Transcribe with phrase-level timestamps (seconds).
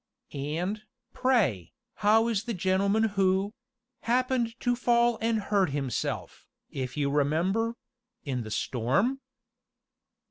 [0.33, 0.81] "And,
[1.13, 3.53] pray, how is the gentleman who
[3.99, 7.75] happened to fall and hurt himself, if you remember
[8.23, 9.19] in the storm?"